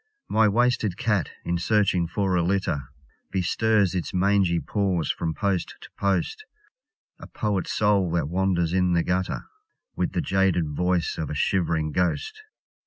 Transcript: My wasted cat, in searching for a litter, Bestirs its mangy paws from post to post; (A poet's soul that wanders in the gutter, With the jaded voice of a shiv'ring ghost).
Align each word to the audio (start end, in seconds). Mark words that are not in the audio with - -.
My 0.29 0.47
wasted 0.47 0.97
cat, 0.97 1.29
in 1.45 1.59
searching 1.59 2.07
for 2.07 2.35
a 2.35 2.41
litter, 2.41 2.85
Bestirs 3.29 3.93
its 3.93 4.15
mangy 4.15 4.59
paws 4.59 5.11
from 5.11 5.35
post 5.35 5.75
to 5.79 5.89
post; 5.95 6.43
(A 7.19 7.27
poet's 7.27 7.71
soul 7.73 8.09
that 8.13 8.27
wanders 8.27 8.73
in 8.73 8.93
the 8.93 9.03
gutter, 9.03 9.45
With 9.95 10.13
the 10.13 10.21
jaded 10.21 10.69
voice 10.69 11.19
of 11.19 11.29
a 11.29 11.35
shiv'ring 11.35 11.91
ghost). 11.91 12.41